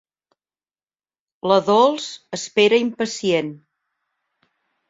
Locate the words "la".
1.51-1.57